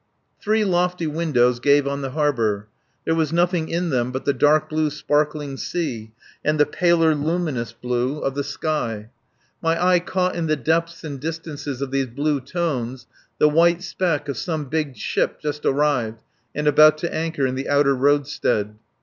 [0.41, 2.67] Three lofty windows gave on the harbour.
[3.05, 6.11] There was nothing in them but the dark blue sparkling sea
[6.43, 9.11] and the paler luminous blue of the sky.
[9.61, 13.05] My eye caught in the depths and distances of these blue tones
[13.37, 16.23] the white speck of some big ship just arrived
[16.55, 18.79] and about to anchor in the outer roadstead.